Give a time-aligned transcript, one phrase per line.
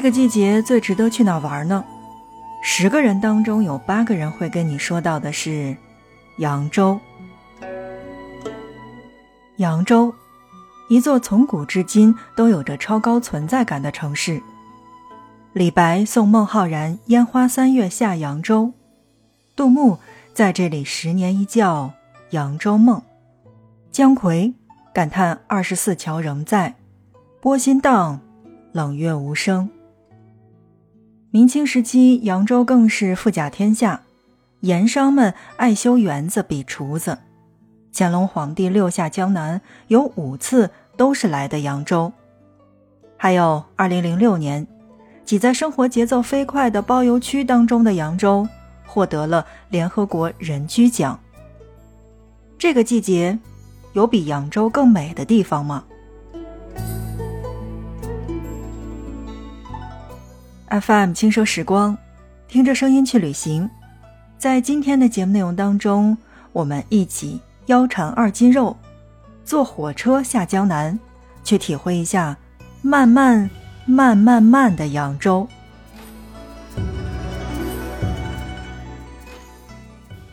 [0.00, 1.84] 这个季节最值得去哪玩呢？
[2.62, 5.76] 十个人当中有八个人会跟你说到的是
[6.38, 6.98] 扬州。
[9.56, 10.14] 扬州，
[10.88, 14.40] 一座从古至今都有着超高存在感的城市。
[15.52, 18.72] 李白送孟浩然“烟花三月下扬州”，
[19.54, 19.98] 杜牧
[20.32, 21.92] 在这里十年一觉
[22.30, 23.02] 扬州梦，
[23.92, 24.54] 姜夔
[24.94, 26.74] 感叹二十四桥仍在，
[27.42, 28.18] 波心荡，
[28.72, 29.68] 冷月无声。
[31.32, 34.02] 明清时期，扬州更是富甲天下，
[34.62, 37.18] 盐商们爱修园子比厨子。
[37.94, 42.12] 乾隆皇帝六下江南，有五次都是来的扬州。
[43.16, 44.66] 还有二零零六年，
[45.24, 48.48] 挤在生活节奏飞快的包邮区当中的扬州，
[48.84, 51.16] 获得了联合国人居奖。
[52.58, 53.38] 这个季节，
[53.92, 55.84] 有比扬州更美的地方吗
[60.70, 61.98] ？FM 轻奢时光，
[62.46, 63.68] 听着声音去旅行。
[64.38, 66.16] 在今天的节目内容当中，
[66.52, 68.76] 我们一起腰缠二斤肉，
[69.44, 70.96] 坐火车下江南，
[71.42, 72.36] 去体会一下
[72.82, 73.50] 慢慢
[73.84, 75.48] 慢慢慢的扬州。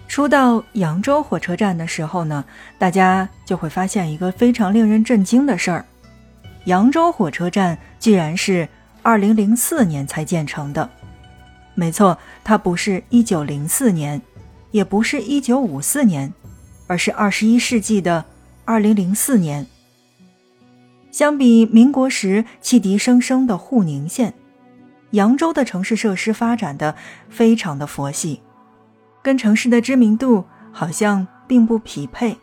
[0.08, 2.45] 初到扬州火车站的时候呢，
[2.77, 5.83] 大家就会发现一个非常令人震惊的事儿：
[6.65, 8.69] 扬州火车站居然是。
[9.08, 10.89] 二零零四年才建成的，
[11.75, 14.22] 没错，它不是一九零四年，
[14.72, 16.33] 也不是一九五四年，
[16.88, 18.25] 而是二十一世纪的
[18.66, 19.66] 二零零四年。
[21.09, 24.33] 相比民国时汽笛声声的沪宁县，
[25.11, 26.94] 扬州的城市设施发展的
[27.30, 28.42] 非常的佛系，
[29.21, 32.36] 跟城市的知名度好像并不匹配。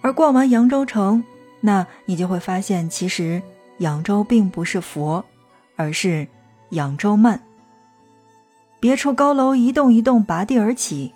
[0.00, 1.22] 而逛完扬州城，
[1.60, 3.40] 那你就会发现，其实
[3.78, 5.24] 扬州并不是佛。
[5.76, 6.26] 而是
[6.70, 7.40] 扬州慢。
[8.80, 11.12] 别处高楼一栋一栋拔地而起，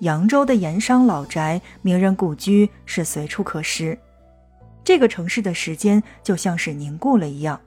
[0.00, 3.98] 扬州的盐商老宅、名人故居是随处可拾。
[4.84, 7.60] 这个城市的时间就像是凝固了一样。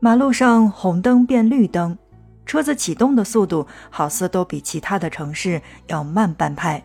[0.00, 1.96] 马路上红灯变绿灯，
[2.44, 6.84] 车子启动的速度好似都比其他的城市要慢半拍。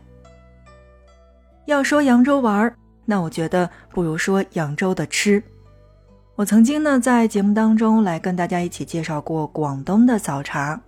[1.66, 2.74] 要说扬州玩，
[3.06, 5.44] 那我觉得不如说扬州的吃。
[6.40, 10.80] 我曾经呢在节目当中来跟大家一起介绍过广东的早茶，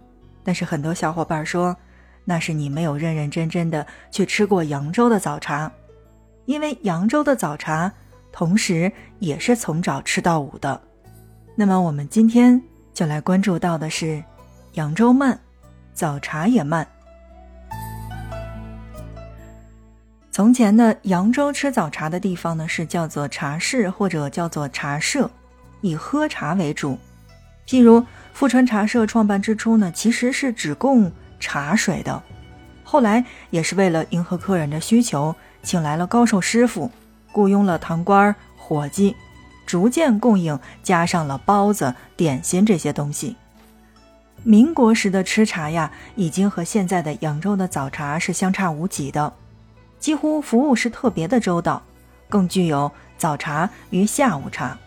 [0.45, 1.75] 但是很多小伙伴说，
[2.23, 5.69] 那是你没有认认真真的去吃过扬州的早茶，
[6.45, 7.91] 因为扬州的早茶
[8.31, 8.89] 同时
[9.19, 10.81] 也是从早吃到午的。
[11.53, 12.61] 那么我们今天
[12.93, 14.23] 就来关注到的是，
[14.75, 15.37] 扬州慢，
[15.93, 16.87] 早茶也慢。
[20.31, 25.29] 从前呢，扬州吃早茶的地方呢是叫做茶室或者叫做茶社。
[25.81, 26.97] 以喝茶为主，
[27.67, 32.21] 譬如富川茶社创办之初呢，其实是只供茶水的，
[32.83, 36.89] 后来也是为了迎合客人的需求，请来了高手师傅，
[37.31, 39.15] 雇佣了堂倌、伙计，
[39.65, 43.35] 逐渐供应，加上了包子、点心这些东西。
[44.43, 49.31] 民国时的吃茶呀，已经和现在的扬州的早茶是相差无几的，
[49.99, 51.81] 几乎服务是特别的周到，
[52.27, 54.77] 更具有早茶与下午茶。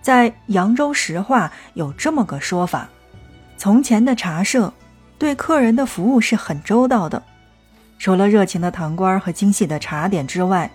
[0.00, 2.88] 在扬州石话有这么个说法：
[3.56, 4.72] 从前的茶社
[5.18, 7.22] 对客人的服务是很周到的，
[7.98, 10.70] 除了热情的堂倌和精细的茶点之外，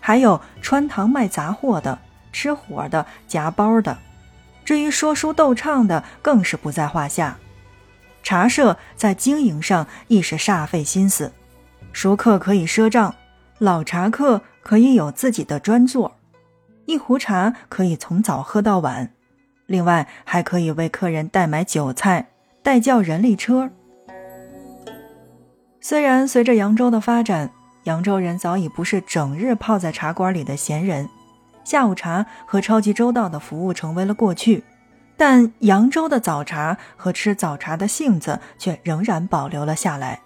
[0.00, 1.98] 还有穿堂卖杂货的、
[2.32, 3.96] 吃活的、夹包的，
[4.64, 7.38] 至于说书逗唱的更是不在话下。
[8.22, 11.32] 茶社在经营上亦是煞费心思，
[11.92, 13.14] 熟客可以赊账，
[13.58, 16.16] 老茶客可以有自己的专座。
[16.86, 19.10] 一壶茶可以从早喝到晚，
[19.66, 22.28] 另外还可以为客人代买酒菜、
[22.62, 23.70] 代叫人力车。
[25.80, 27.50] 虽然随着扬州的发展，
[27.84, 31.08] 扬州人早已不是整日泡在茶馆里的闲人，
[31.64, 34.62] 下午茶和超级周到的服务成为了过去，
[35.16, 40.20] 但扬州的早茶和吃早茶的性子却仍然保留了下来。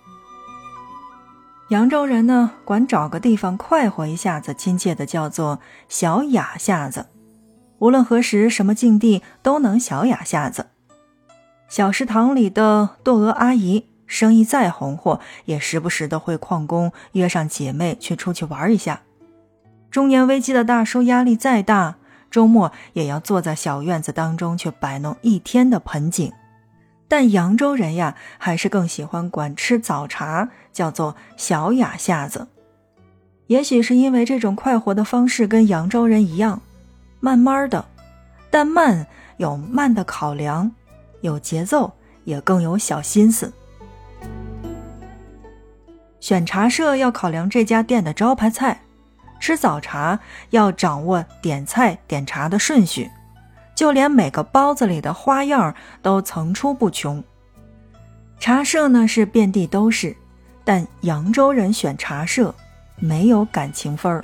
[1.70, 7.06] 扬州人呢，管找个地方快活一下子，亲切的叫做“小雅下子”。
[7.78, 10.66] 无论何时、什么境地，都能小雅下子。
[11.68, 19.02] 小食堂里的窦娥阿姨，生意再红火，也时不时的会旷工约上姐妹去出去玩一下。
[19.92, 21.98] 中年危机的大叔压力再大，
[22.32, 26.32] 周末也要坐在小院子当中去摆弄一天的盆景。
[27.10, 32.46] 但扬州人呀，还是更喜欢管吃早茶叫做小雅下子。
[33.48, 36.62] 也许是因为这种快活的方式跟扬州人一样，
[37.18, 37.84] 慢慢的，
[38.48, 39.04] 但慢
[39.38, 40.70] 有慢的考量，
[41.20, 41.92] 有节奏，
[42.22, 43.52] 也更有小心思。
[46.20, 48.82] 选茶社要考量这家店的招牌菜，
[49.40, 50.20] 吃早茶
[50.50, 53.10] 要掌握点菜点茶的顺序，
[53.80, 57.24] 就连每个包子里的花样都层出不穷。
[58.38, 60.14] 茶社呢是遍地都是，
[60.64, 62.54] 但扬州人选茶社
[62.96, 64.22] 没有感情分儿。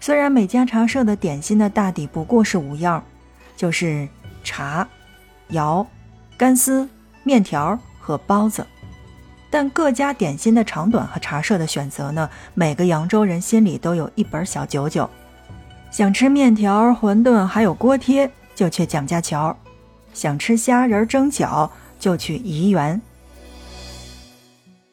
[0.00, 3.04] 虽然每家茶社的点心的大抵不过是五样，
[3.58, 4.08] 就是
[4.42, 4.88] 茶、
[5.48, 5.86] 窑、
[6.38, 6.88] 干丝、
[7.22, 8.66] 面条和包子。
[9.50, 15.10] 但各家点心的长短和茶社的选择呢，每个扬州人心里都有一本小九九。
[15.90, 19.54] 想吃面条、馄饨还有锅贴，就去蒋家桥；
[20.12, 23.00] 想吃虾仁蒸饺，就去怡园。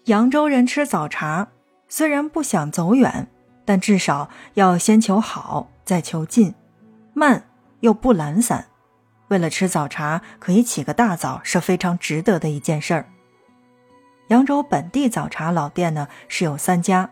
[0.06, 1.50] 扬州人吃早茶，
[1.88, 3.28] 虽然不想走远，
[3.64, 6.56] 但至少要先求好，再求近，
[7.14, 7.44] 慢
[7.82, 8.66] 又不懒散。
[9.28, 13.06] 为了吃早茶，可以起个大早，是非常值得的一件事儿。
[14.30, 17.12] 扬州本地早茶老店呢是有三家，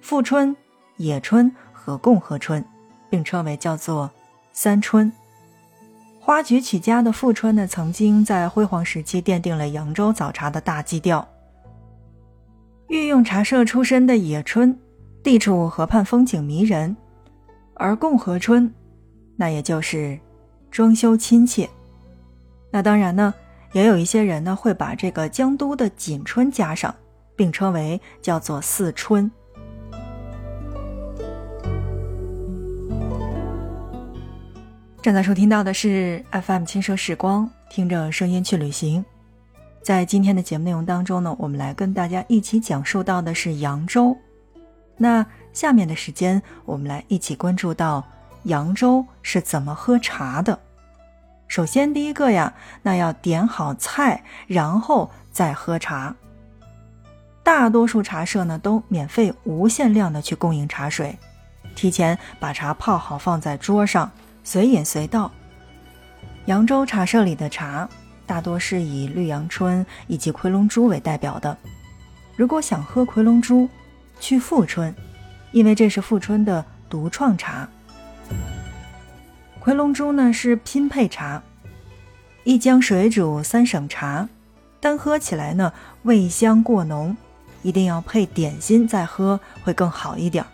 [0.00, 0.56] 富春、
[0.96, 2.64] 野春和共和春，
[3.10, 4.10] 并称为叫做
[4.52, 5.12] 三春。
[6.20, 11.26] 花菊起家的富春呢，曾经在辉煌时期奠定了扬州早茶的大基调。
[12.88, 14.78] 御用茶社出身的野春，
[15.22, 16.94] 地处河畔，风景迷人；
[17.74, 18.72] 而共和春，
[19.36, 20.18] 那也就是
[20.70, 21.68] 装修亲切。
[22.70, 23.34] 那当然呢。
[23.72, 26.92] 也有一些人呢会把这个江都的锦春加上，
[27.36, 29.30] 并称为叫做四春。
[35.02, 39.02] 正在收听到的是 FM 轻奢时光，听着声音去旅行。
[39.82, 44.14] 在今天的节目内容当中呢，我们来跟大家一起讲述到的是扬州。
[44.98, 45.24] 那
[45.54, 48.06] 下面的时间，我们来一起关注到
[48.42, 50.58] 扬州是怎么喝茶的。
[51.48, 56.14] 首先，第一个呀，那要点好菜，然后再喝茶。
[57.42, 61.18] 大多数茶社呢都免费无限量的去供应茶水，
[61.74, 64.12] 提前把茶泡好放在桌上，
[64.42, 65.30] 随饮随到。
[66.46, 67.88] 扬州茶社里的茶
[68.26, 71.56] 大多是以绿阳春以及回龙珠为代表的。
[72.36, 73.68] 如果想喝回龙珠，
[74.18, 74.94] 去富春，
[75.52, 77.68] 因为这是富春的独创茶。
[79.58, 81.42] 回龙珠呢是拼配茶，
[82.44, 84.28] 一江水煮三省茶，
[84.80, 85.72] 单喝起来呢
[86.04, 87.14] 味香过浓，
[87.62, 90.48] 一定要配点心再喝会更好一点儿。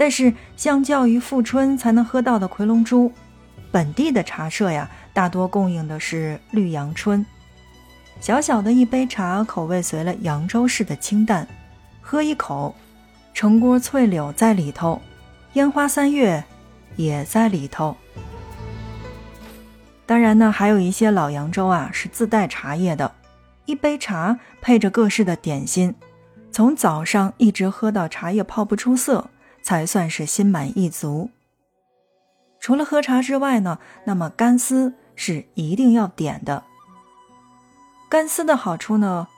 [0.00, 3.12] 但是相较于富春才能喝到的回龙珠，
[3.70, 7.24] 本地的茶社呀大多供应的是绿阳春。
[8.18, 11.46] 小小的一杯茶，口味随了扬州市的清淡，
[12.00, 12.74] 喝一口，
[13.34, 15.02] 城郭翠柳在里头，
[15.52, 16.42] 烟花三月
[16.96, 17.94] 也在里头。
[20.06, 23.12] 当然呢，还有一些老扬州啊是自带茶叶的，
[23.66, 25.94] 一杯茶配着各式的点心，
[26.50, 29.28] 从早上一直喝到茶叶泡不出色，
[29.62, 31.30] 才算是心满意足。
[32.58, 36.62] 除了喝茶之外呢，那么干丝是一定要点的。
[38.08, 39.28] 干丝的好处呢，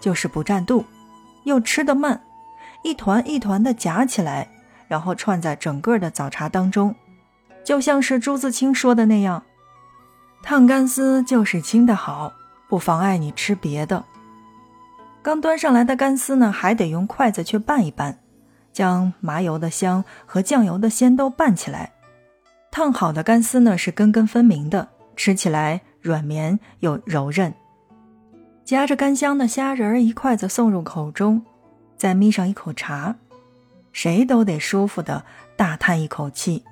[0.00, 0.84] 就是不占肚，
[1.44, 2.22] 又吃得慢，
[2.82, 4.48] 一团一团的夹起来，
[4.88, 6.94] 然后串在整个的早茶当中，
[7.64, 9.42] 就像是朱自清说的那样。
[10.42, 12.32] 烫干丝就是清的好，
[12.68, 14.04] 不妨碍你吃别的。
[15.22, 18.20] 刚端上来的干丝呢，还得用筷子去拌一拌，
[18.72, 21.92] 将麻油的香和酱油的鲜都拌起来。
[22.70, 27.52] 烫好的干丝呢，是根根分明的，吃起来软绵又柔韧。
[28.64, 31.42] 夹着干香的虾仁儿，一筷子送入口中，
[31.96, 33.16] 再眯上一口茶，
[33.92, 35.24] 谁都得舒服的
[35.56, 36.62] 大叹一口气。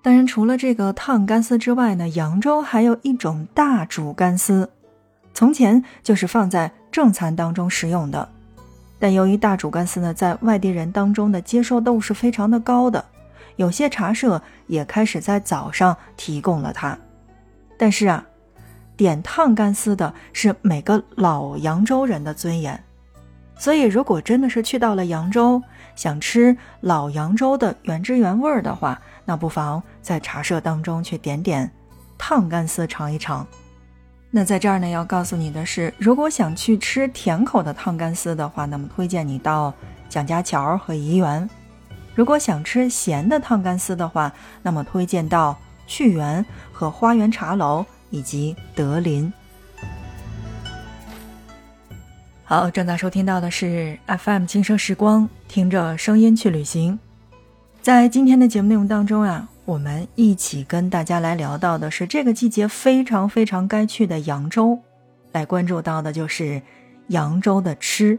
[0.00, 4.70] 当然，除了这个烫干丝之外呢，扬州还有一种大煮干丝，
[5.34, 8.28] 从前就是放在正餐当中食用的。
[9.02, 13.04] 但由于大煮干丝呢，在外地人当中的接受度是非常的高的，
[13.56, 16.96] 有些茶社也开始在早上提供了它。
[17.76, 18.24] 但是啊，
[18.96, 22.80] 点烫干丝的是每个老扬州人的尊严，
[23.56, 25.60] 所以如果真的是去到了扬州，
[25.96, 31.68] 想吃老扬州的原汁原味儿的话，那不妨在茶社当中去点点
[32.16, 33.44] 烫干丝尝一尝。
[34.34, 39.74] 那在这儿呢，要告诉你的是，如果想去吃甜口的烫干丝的话，那么推荐你到
[40.08, 41.46] 蒋家桥和怡园；
[42.14, 49.30] 如果想吃咸的烫干丝的话，那么推荐到趣园和花园茶楼以及德林。
[52.42, 56.98] 好，正在收听到的是 FM 轻声时光，听着声音去旅行。
[57.82, 64.78] 在今天的节目内容当中啊，我们一起跟大家来聊到的是这个季节非常非常该去的扬州，
[65.32, 66.60] 来关注到的就是
[67.08, 68.18] 扬州的吃。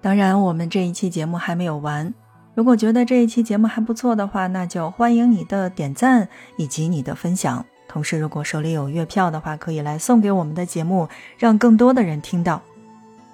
[0.00, 2.14] 当然，我们这一期节目还没有完。
[2.54, 7.66] 如果觉得这一期节目还不错的话，那就欢迎你的点赞以及你的分享。
[7.88, 12.62] 同时，如果手里有月票的话，可以来送给我们的节目，让更多的人听到。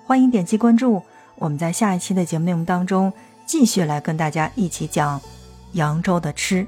[0.06, 1.02] 欢迎点击关注，
[1.36, 3.12] 我们在下一期的节目内容当中
[3.44, 5.20] 继续来跟大家一起讲
[5.72, 6.66] 扬州的吃。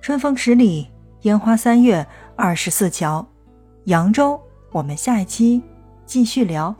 [0.00, 0.88] 春风十里，
[1.22, 2.06] 烟花三月，
[2.36, 3.26] 二十四桥，
[3.84, 4.40] 扬州。
[4.72, 5.62] 我们下一期
[6.04, 6.74] 继续聊。